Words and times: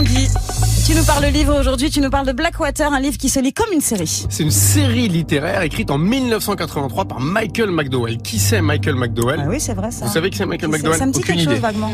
Tanguy. 0.00 0.28
Tu 0.86 0.94
nous 0.94 1.04
parles 1.04 1.26
de 1.26 1.30
livre 1.30 1.60
aujourd'hui, 1.60 1.90
tu 1.90 2.00
nous 2.00 2.08
parles 2.08 2.26
de 2.26 2.32
Blackwater, 2.32 2.90
un 2.90 3.00
livre 3.00 3.18
qui 3.18 3.28
se 3.28 3.38
lit 3.38 3.52
comme 3.52 3.70
une 3.70 3.82
série. 3.82 4.24
C'est 4.30 4.42
une 4.42 4.50
série 4.50 5.08
littéraire 5.08 5.60
écrite 5.60 5.90
en 5.90 5.98
1983 5.98 7.04
par 7.04 7.20
Michael 7.20 7.70
McDowell. 7.70 8.16
Qui 8.16 8.38
c'est 8.38 8.62
Michael 8.62 8.94
McDowell? 8.94 9.40
Ah 9.44 9.48
oui, 9.48 9.60
c'est 9.60 9.74
vrai 9.74 9.90
ça. 9.90 10.06
Vous 10.06 10.12
savez 10.12 10.30
qui 10.30 10.38
c'est 10.38 10.46
Michael 10.46 10.70
McDowell? 10.70 10.98
Ça 10.98 11.04
me 11.04 11.12
dit 11.12 11.18
Aucune 11.18 11.34
quelque 11.34 11.44
chose 11.44 11.52
idée. 11.52 11.60
vaguement. 11.60 11.92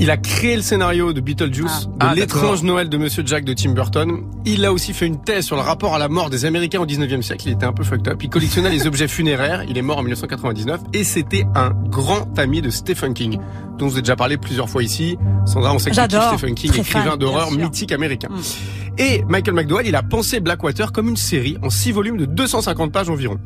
Il 0.00 0.10
a 0.12 0.16
créé 0.16 0.54
le 0.54 0.62
scénario 0.62 1.12
de 1.12 1.20
Beetlejuice, 1.20 1.86
de 1.88 1.92
Ah, 1.98 2.14
l'étrange. 2.14 2.62
Noël 2.62 2.88
de 2.88 2.96
Monsieur 2.96 3.24
Jack 3.26 3.44
de 3.44 3.52
Tim 3.52 3.70
Burton. 3.72 4.22
Il 4.44 4.64
a 4.64 4.72
aussi 4.72 4.92
fait 4.92 5.06
une 5.06 5.20
thèse 5.20 5.44
sur 5.46 5.56
le 5.56 5.62
rapport 5.62 5.94
à 5.94 5.98
la 5.98 6.08
mort 6.08 6.30
des 6.30 6.44
Américains 6.44 6.80
au 6.80 6.86
19e 6.86 7.20
siècle. 7.22 7.48
Il 7.48 7.52
était 7.54 7.66
un 7.66 7.72
peu 7.72 7.82
fucked 7.82 8.06
up. 8.06 8.22
Il 8.22 8.28
collectionnait 8.30 8.70
les 8.70 8.86
objets 8.86 9.08
funéraires. 9.08 9.64
Il 9.68 9.76
est 9.76 9.82
mort 9.82 9.98
en 9.98 10.02
1999 10.02 10.80
et 10.92 11.02
c'était 11.02 11.44
un 11.56 11.70
grand 11.70 12.38
ami 12.38 12.62
de 12.62 12.70
Stephen 12.70 13.12
King, 13.12 13.38
dont 13.76 13.88
je 13.88 13.94
vous 13.94 13.98
ai 13.98 14.02
déjà 14.02 14.14
parlé 14.14 14.36
plusieurs 14.36 14.68
fois 14.68 14.84
ici. 14.84 15.18
Sandra, 15.46 15.74
on 15.74 15.80
sait 15.80 15.90
que. 15.90 15.96
Stephen 15.96 16.54
King, 16.54 16.70
Très 16.70 16.80
écrivain 16.80 17.16
d'horreur 17.16 17.50
mythique 17.50 17.90
américain. 17.90 18.28
Mm. 18.30 19.00
Et 19.00 19.24
Michael 19.28 19.54
McDowell, 19.54 19.86
il 19.86 19.96
a 19.96 20.02
pensé 20.04 20.38
Blackwater 20.40 20.92
comme 20.92 21.08
une 21.08 21.16
série 21.16 21.56
en 21.62 21.70
six 21.70 21.90
volumes 21.92 22.18
de 22.18 22.24
250 22.24 22.92
pages 22.92 23.10
environ. 23.10 23.38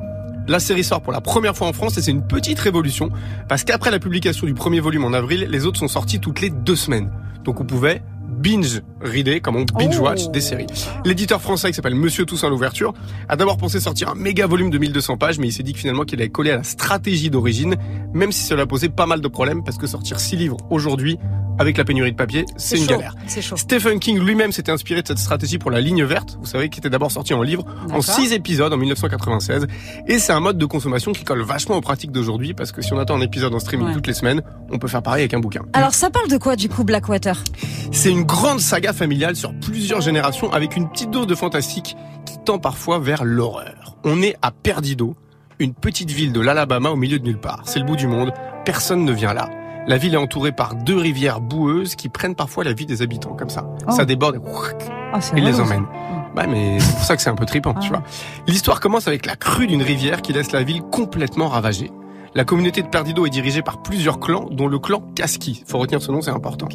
La 0.49 0.59
série 0.61 0.85
sort 0.85 1.01
pour 1.03 1.13
la 1.13 1.21
première 1.21 1.57
fois 1.57 1.69
en 1.69 1.73
France 1.73 1.97
et 1.99 2.03
c'est 2.03 2.11
une 2.11 2.27
petite 2.27 2.59
révolution 2.59 3.11
parce 3.49 3.65
qu'après 3.65 3.91
la 3.91 3.99
publication 3.99 4.47
du 4.47 4.55
premier 4.55 4.81
volume 4.81 5.05
en 5.05 5.13
avril, 5.13 5.47
les 5.51 5.67
autres 5.67 5.79
sont 5.79 5.89
sortis 5.89 6.19
toutes 6.21 6.41
les 6.41 6.51
deux 6.51 6.77
semaines. 6.77 7.11
Donc 7.45 7.61
on 7.61 7.65
pouvait 7.65 8.03
binge 8.29 8.83
reader, 9.01 9.41
comme 9.41 9.57
on 9.57 9.65
binge 9.65 9.99
watch 10.01 10.23
Oh. 10.27 10.31
des 10.31 10.41
séries. 10.41 10.67
L'éditeur 11.05 11.41
français 11.41 11.69
qui 11.69 11.75
s'appelle 11.75 11.95
Monsieur 11.95 12.25
Toussaint 12.25 12.49
l'ouverture 12.49 12.93
a 13.29 13.37
d'abord 13.37 13.57
pensé 13.57 13.79
sortir 13.79 14.09
un 14.09 14.15
méga 14.15 14.47
volume 14.47 14.71
de 14.71 14.79
1200 14.79 15.17
pages, 15.17 15.39
mais 15.39 15.49
il 15.49 15.53
s'est 15.53 15.63
dit 15.63 15.75
que 15.75 15.79
finalement 15.79 16.03
qu'il 16.05 16.19
allait 16.21 16.31
coller 16.31 16.51
à 16.51 16.57
la 16.57 16.63
stratégie 16.65 17.31
d'origine, 17.31 17.77
même 18.15 18.33
si 18.33 18.43
cela 18.45 18.67
posait 18.67 18.89
pas 18.89 19.07
mal 19.07 19.21
de 19.21 19.29
problèmes 19.29 19.63
parce 19.63 19.77
que 19.77 19.87
sortir 19.87 20.19
six 20.19 20.37
livres 20.37 20.57
aujourd'hui 20.71 21.19
avec 21.63 21.79
la 21.79 21.85
pénurie 21.85 22.13
de 22.13 22.17
papier, 22.17 22.45
c'est 22.57 22.77
une 22.77 22.83
chaud. 22.85 22.91
galère. 22.91 23.15
Chaud. 23.41 23.57
Stephen 23.57 23.99
King 23.99 24.19
lui-même 24.19 24.53
s'était 24.53 24.71
inspiré 24.73 25.01
de 25.03 25.09
cette 25.09 25.19
stratégie 25.19 25.59
pour 25.59 25.71
la 25.71 25.81
ligne 25.81 26.05
verte, 26.05 26.37
vous 26.39 26.47
savez, 26.47 26.69
qui 26.69 26.79
était 26.81 26.91
d'abord 26.91 27.11
sortie 27.11 27.33
en 27.35 27.43
livre, 27.43 27.65
en 27.91 28.03
six 28.03 28.33
épisodes 28.33 28.73
en 28.73 28.77
1996. 28.77 29.67
Et 30.07 30.19
c'est 30.19 30.33
un 30.33 30.41
mode 30.41 30.59
de 30.59 30.67
consommation 30.67 31.13
qui 31.13 31.25
colle 31.25 31.43
vachement 31.43 31.77
aux 31.77 31.81
pratiques 31.81 32.13
d'aujourd'hui, 32.13 32.53
parce 32.53 32.73
que 32.73 32.83
si 32.83 32.93
on 32.93 32.99
attend 32.99 33.17
un 33.17 33.21
épisode 33.23 33.55
en 33.55 33.59
streaming 33.59 33.87
Ouais. 33.89 33.95
toutes 33.95 34.07
les 34.07 34.13
semaines, 34.15 34.43
on 34.71 34.79
peut 34.79 34.89
faire 34.89 35.03
pareil 35.03 35.23
avec 35.23 35.35
un 35.35 35.41
bouquin. 35.41 35.63
Alors 35.73 35.95
ça 35.95 36.11
parle 36.11 36.29
de 36.29 36.37
quoi 36.37 36.57
du 36.57 36.69
coup 36.69 36.85
Blackwater? 36.85 37.43
C'est 37.91 38.11
une 38.11 38.25
grande 38.25 38.61
saga 38.61 38.93
familiale 38.93 39.37
sur 39.37 39.55
plusieurs 39.55 40.01
générations, 40.01 40.53
avec 40.53 40.77
une 40.77 40.89
petite 40.91 41.11
dose 41.11 41.27
de 41.27 41.35
fantastique 41.35 41.97
qui 42.27 42.35
tend 42.45 42.59
parfois 42.59 42.99
vers 42.99 43.25
l'horreur. 43.25 43.97
On 44.05 44.21
est 44.23 44.37
à 44.43 44.51
Perdido, 44.51 45.15
une 45.59 45.75
petite 45.75 46.11
ville 46.11 46.33
de 46.33 46.41
l'Alabama 46.41 46.91
au 46.91 46.97
milieu 46.97 47.19
de 47.19 47.25
nulle 47.25 47.39
part. 47.39 47.63
C'est 47.65 47.79
le 47.79 47.85
bout 47.85 47.97
du 47.97 48.07
monde, 48.07 48.33
personne 48.65 49.05
ne 49.05 49.13
vient 49.13 49.33
là. 49.35 49.49
La 49.87 49.97
ville 49.99 50.15
est 50.15 50.19
entourée 50.19 50.53
par 50.53 50.75
deux 50.77 50.97
rivières 50.97 51.41
boueuses 51.41 51.97
qui 51.97 52.09
prennent 52.09 52.35
parfois 52.37 52.63
la 52.65 52.73
vie 52.73 52.87
des 52.87 53.03
habitants, 53.03 53.35
comme 53.35 53.51
ça. 53.51 53.67
Oh. 53.89 53.91
Ça 53.91 54.05
déborde 54.05 54.37
et 54.37 54.39
Ah, 55.13 55.19
il 55.37 55.45
les 55.45 55.59
emmène. 55.61 55.87
Ouais, 56.37 56.47
mais 56.47 56.79
c'est 56.81 56.93
pour 56.95 57.05
ça 57.05 57.17
que 57.17 57.23
c'est 57.23 57.31
un 57.31 57.35
peu 57.35 57.45
trippant, 57.47 57.75
tu 57.75 57.89
Ah. 57.93 57.97
vois. 57.99 58.03
L'histoire 58.47 58.81
commence 58.81 59.09
avec 59.09 59.27
la 59.27 59.35
crue 59.37 59.67
d'une 59.67 59.83
rivière 59.83 60.23
qui 60.23 60.33
laisse 60.33 60.53
la 60.53 60.63
ville 60.63 60.83
complètement 60.83 61.49
ravagée. 61.49 61.91
La 62.35 62.45
communauté 62.45 62.81
de 62.83 62.89
Perdido 62.89 63.27
est 63.27 63.31
dirigée 63.31 63.61
par 63.61 63.83
plusieurs 63.83 64.19
clans, 64.19 64.49
dont 64.51 64.67
le 64.67 64.79
clan 64.79 65.03
Kaski. 65.15 65.65
Faut 65.67 65.79
retenir 65.79 66.01
ce 66.01 66.11
nom, 66.11 66.23
c'est 66.23 66.31
important. 66.31 66.67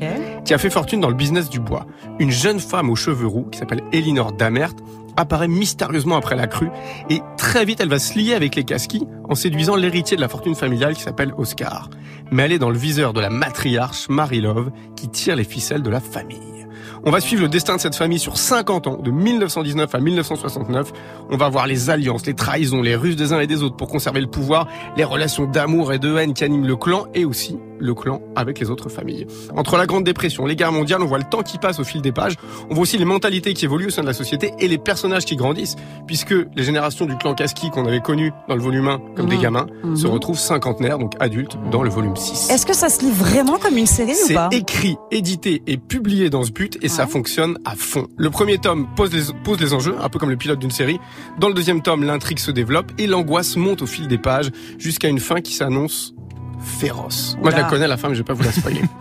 Qui 0.45 0.53
a 0.53 0.58
fait 0.59 0.69
fortune 0.69 0.99
dans 0.99 1.09
le 1.09 1.16
business 1.16 1.49
du 1.49 1.59
bois. 1.59 1.88
Une 2.19 2.30
jeune 2.30 2.59
femme 2.59 2.91
aux 2.91 2.95
cheveux 2.95 3.25
roux, 3.25 3.47
qui 3.52 3.58
s'appelle 3.58 3.81
Elinor 3.91 4.33
Damert, 4.33 4.73
apparaît 5.16 5.47
mystérieusement 5.47 6.16
après 6.16 6.36
la 6.36 6.45
crue, 6.45 6.69
et 7.09 7.22
très 7.38 7.66
vite 7.66 7.80
elle 7.81 7.89
va 7.89 7.97
se 7.97 8.19
lier 8.19 8.36
avec 8.36 8.55
les 8.55 8.64
Kaski 8.64 9.08
en 9.27 9.33
séduisant 9.33 9.75
l'héritier 9.75 10.16
de 10.16 10.22
la 10.22 10.30
fortune 10.30 10.53
familiale 10.53 10.94
qui 10.94 11.02
s'appelle 11.02 11.33
Oscar. 11.38 11.89
Mais 12.30 12.44
elle 12.44 12.52
est 12.52 12.59
dans 12.59 12.69
le 12.69 12.77
viseur 12.77 13.14
de 13.14 13.19
la 13.19 13.31
matriarche 13.31 14.09
Marie 14.09 14.42
Love, 14.42 14.69
qui 14.95 15.09
tire 15.09 15.36
les 15.36 15.44
ficelles 15.44 15.81
de 15.81 15.89
la 15.89 16.02
famille. 16.02 16.56
On 17.08 17.09
va 17.09 17.22
suivre 17.22 17.44
le 17.44 17.47
destin 17.47 17.77
de 17.77 17.80
cette 17.80 17.95
famille 17.95 18.19
sur 18.19 18.36
50 18.36 18.86
ans, 18.88 18.97
de 18.97 19.11
1919 19.11 19.95
à 19.95 20.00
1969. 20.02 20.91
On 21.30 21.38
va 21.38 21.47
voir 21.47 21.66
les 21.66 21.89
alliances, 21.89 22.26
les 22.26 22.33
trahisons, 22.33 22.82
les 22.82 22.98
ruses 22.98 23.15
des 23.15 23.32
uns 23.32 23.39
et 23.39 23.48
des 23.48 23.64
autres 23.64 23.77
pour 23.77 23.87
conserver 23.87 24.20
le 24.20 24.27
pouvoir, 24.27 24.67
les 24.98 25.05
relations 25.05 25.45
d'amour 25.45 25.93
et 25.93 25.99
de 25.99 26.14
haine 26.17 26.33
qui 26.33 26.43
animent 26.43 26.67
le 26.67 26.76
clan 26.76 27.05
et 27.14 27.23
aussi 27.23 27.55
le 27.80 27.93
clan 27.93 28.21
avec 28.36 28.60
les 28.60 28.70
autres 28.70 28.89
familles. 28.89 29.27
Entre 29.55 29.77
la 29.77 29.86
Grande 29.86 30.04
Dépression, 30.04 30.45
les 30.45 30.55
guerres 30.55 30.71
mondiales, 30.71 31.02
on 31.02 31.05
voit 31.05 31.17
le 31.17 31.23
temps 31.30 31.43
qui 31.43 31.58
passe 31.58 31.80
au 31.80 31.83
fil 31.83 32.02
des 32.02 32.11
pages. 32.11 32.36
On 32.70 32.73
voit 32.73 32.83
aussi 32.83 32.98
les 32.98 33.05
mentalités 33.05 33.54
qui 33.54 33.65
évoluent 33.65 33.88
au 33.88 33.92
sein 33.92 34.02
de 34.02 34.08
la 34.08 34.14
société 34.14 34.52
et 34.60 34.67
les 34.67 34.77
personnages 34.77 35.26
qui 35.26 35.36
grandissent, 35.36 35.76
puisque 36.05 36.33
les 36.55 36.64
générations 36.64 37.05
du 37.05 37.15
clan 37.17 37.33
Kaski 37.36 37.70
qu'on 37.70 37.86
avait 37.86 37.99
connu 38.02 38.32
dans 38.48 38.55
le 38.55 38.61
volume 38.61 38.88
1 38.88 38.99
comme 39.15 39.27
des 39.27 39.36
Mhm. 39.36 39.42
gamins 39.42 39.65
se 39.95 40.05
Mhm. 40.08 40.14
retrouvent 40.14 40.39
cinquantenaires, 40.39 40.98
donc 40.98 41.14
adultes, 41.20 41.58
dans 41.71 41.83
le 41.83 41.89
volume 41.89 42.15
6. 42.15 42.49
Est-ce 42.49 42.65
que 42.65 42.76
ça 42.76 42.89
se 42.89 43.02
lit 43.02 43.11
vraiment 43.11 43.58
comme 43.58 43.77
une 43.77 43.86
série 43.88 44.11
ou 44.11 44.26
C'est 44.27 44.33
pas? 44.33 44.49
écrit, 44.52 44.98
édité 45.11 45.61
et 45.67 45.77
publié 45.77 46.30
dans 46.30 46.44
ce 46.44 46.52
but 46.52 46.77
et 46.82 46.88
ça 46.88 47.08
fonctionne 47.08 47.58
à 47.65 47.76
fond. 47.76 48.08
Le 48.17 48.30
premier 48.30 48.58
tome 48.58 48.88
pose 48.95 49.14
les, 49.14 49.33
pose 49.44 49.59
les 49.59 49.73
enjeux, 49.73 49.95
un 50.02 50.09
peu 50.09 50.20
comme 50.20 50.30
le 50.30 50.38
pilote 50.38 50.59
d'une 50.59 50.71
série. 50.71 50.99
Dans 51.39 51.48
le 51.48 51.54
deuxième 51.54 51.82
tome, 51.82 52.04
l'intrigue 52.04 52.39
se 52.39 52.52
développe 52.52 52.92
et 52.98 53.08
l'angoisse 53.08 53.55
monte 53.58 53.82
au 53.82 53.86
fil 53.86 54.08
des 54.08 54.17
pages 54.17 54.52
jusqu'à 54.77 55.08
une 55.09 55.20
fin 55.20 55.42
qui 55.42 55.54
s'annonce 55.54 56.14
féroce. 56.62 57.38
Moi, 57.42 57.52
je 57.52 57.56
la 57.58 57.64
connais, 57.64 57.88
la 57.88 57.95
mais 57.95 58.16
je 58.16 58.20
vais 58.20 58.23
pas 58.23 58.34
vous 58.34 58.44
la 58.44 58.52
spoiler. 58.52 58.82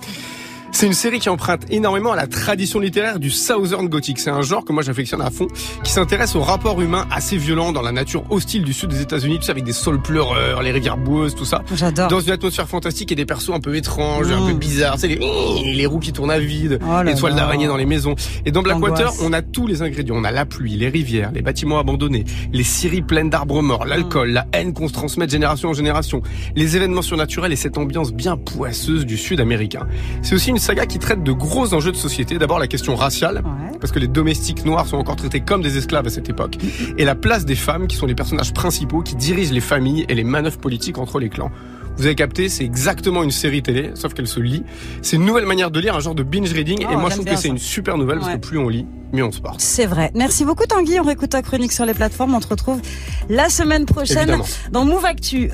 C'est 0.76 0.86
une 0.86 0.92
série 0.92 1.20
qui 1.20 1.30
emprunte 1.30 1.62
énormément 1.70 2.12
à 2.12 2.16
la 2.16 2.26
tradition 2.26 2.80
littéraire 2.80 3.18
du 3.18 3.30
Southern 3.30 3.88
Gothic. 3.88 4.18
C'est 4.18 4.28
un 4.28 4.42
genre 4.42 4.62
que 4.62 4.74
moi 4.74 4.82
j'affectionne 4.82 5.22
à 5.22 5.30
fond, 5.30 5.46
qui 5.82 5.90
s'intéresse 5.90 6.36
au 6.36 6.42
rapport 6.42 6.82
humain 6.82 7.06
assez 7.10 7.38
violent 7.38 7.72
dans 7.72 7.80
la 7.80 7.92
nature 7.92 8.30
hostile 8.30 8.62
du 8.62 8.74
sud 8.74 8.90
des 8.90 9.00
États-Unis, 9.00 9.38
tu 9.38 9.46
sais, 9.46 9.52
avec 9.52 9.64
des 9.64 9.72
sols 9.72 10.02
pleureurs, 10.02 10.60
les 10.60 10.72
rivières 10.72 10.98
boueuses, 10.98 11.34
tout 11.34 11.46
ça 11.46 11.62
J'adore. 11.74 12.08
dans 12.08 12.20
une 12.20 12.32
atmosphère 12.32 12.68
fantastique 12.68 13.10
et 13.10 13.14
des 13.14 13.24
persos 13.24 13.54
un 13.54 13.60
peu 13.60 13.74
étranges, 13.74 14.30
un 14.30 14.48
peu 14.48 14.52
bizarres, 14.52 14.98
c'est 14.98 15.08
les, 15.08 15.18
les 15.72 15.86
roues 15.86 15.98
qui 15.98 16.12
tournent 16.12 16.30
à 16.30 16.38
vide, 16.38 16.78
Oh 16.86 17.02
les 17.02 17.14
toiles 17.14 17.36
d'araignée 17.36 17.68
dans 17.68 17.78
les 17.78 17.86
maisons. 17.86 18.14
Et 18.44 18.52
dans 18.52 18.60
Blackwater, 18.60 19.14
on 19.22 19.32
a 19.32 19.40
tous 19.40 19.66
les 19.66 19.80
ingrédients. 19.80 20.16
On 20.18 20.24
a 20.24 20.30
la 20.30 20.44
pluie, 20.44 20.76
les 20.76 20.90
rivières, 20.90 21.32
les 21.32 21.40
bâtiments 21.40 21.78
abandonnés, 21.78 22.26
les 22.52 22.64
scieries 22.64 23.00
pleines 23.00 23.30
d'arbres 23.30 23.62
morts, 23.62 23.86
l'alcool, 23.86 24.28
la 24.28 24.44
haine 24.52 24.74
qu'on 24.74 24.88
se 24.88 24.92
transmet 24.92 25.24
de 25.24 25.30
génération 25.30 25.70
en 25.70 25.74
génération, 25.74 26.20
les 26.54 26.76
événements 26.76 27.00
surnaturels 27.00 27.54
et 27.54 27.56
cette 27.56 27.78
ambiance 27.78 28.12
bien 28.12 28.36
poisseuse 28.36 29.06
du 29.06 29.16
sud 29.16 29.40
américain. 29.40 29.86
C'est 30.20 30.34
aussi 30.34 30.50
une 30.50 30.65
saga 30.66 30.84
qui 30.86 30.98
traite 30.98 31.22
de 31.22 31.30
gros 31.30 31.74
enjeux 31.74 31.92
de 31.92 31.96
société. 31.96 32.38
D'abord 32.38 32.58
la 32.58 32.66
question 32.66 32.96
raciale, 32.96 33.36
Ouais. 33.44 33.78
parce 33.80 33.92
que 33.92 34.00
les 34.00 34.08
domestiques 34.08 34.64
noirs 34.64 34.86
sont 34.88 34.96
encore 34.96 35.14
traités 35.14 35.38
comme 35.40 35.62
des 35.62 35.78
esclaves 35.78 36.08
à 36.08 36.10
cette 36.10 36.28
époque, 36.28 36.56
et 36.98 37.04
la 37.04 37.14
place 37.14 37.44
des 37.44 37.54
femmes 37.54 37.86
qui 37.86 37.94
sont 37.96 38.06
les 38.06 38.16
personnages 38.16 38.52
principaux 38.52 39.00
qui 39.02 39.14
dirigent 39.14 39.52
les 39.54 39.60
familles 39.60 40.04
et 40.08 40.14
les 40.16 40.24
manœuvres 40.24 40.58
politiques 40.58 40.98
entre 40.98 41.20
les 41.20 41.28
clans. 41.28 41.52
Vous 41.98 42.04
avez 42.04 42.14
capté, 42.16 42.48
c'est 42.50 42.64
exactement 42.64 43.22
une 43.22 43.30
série 43.30 43.62
télé, 43.62 43.92
sauf 43.94 44.12
qu'elle 44.12 44.26
se 44.26 44.40
lit. 44.40 44.64
C'est 45.00 45.16
une 45.16 45.24
nouvelle 45.24 45.46
manière 45.46 45.70
de 45.70 45.80
lire, 45.80 45.94
un 45.96 46.00
genre 46.00 46.14
de 46.16 46.22
binge 46.24 46.52
reading, 46.52 46.80
Oh, 46.86 46.92
et 46.92 46.96
moi 46.96 47.08
j'aime 47.08 47.20
je 47.20 47.24
trouve 47.24 47.34
que 47.36 47.40
c'est 47.40 47.48
une 47.48 47.56
super 47.58 47.96
nouvelle 47.96 48.18
parce 48.18 48.32
que 48.34 48.38
plus 48.38 48.58
on 48.58 48.68
lit, 48.68 48.84
mieux 49.14 49.24
on 49.24 49.32
se 49.32 49.40
porte. 49.40 49.60
C'est 49.62 49.86
vrai. 49.86 50.10
Merci 50.14 50.44
beaucoup 50.44 50.66
Tanguy. 50.66 51.00
On 51.00 51.04
réécoute 51.04 51.30
ta 51.30 51.40
chronique 51.40 51.72
sur 51.72 51.86
les 51.86 51.94
plateformes. 51.94 52.34
On 52.34 52.40
te 52.40 52.48
retrouve 52.48 52.80
la 53.30 53.48
semaine 53.48 53.86
prochaine 53.86 54.18
Évidemment. 54.28 54.44
dans 54.72 54.84
Move 54.84 55.06
Actu. 55.06 55.38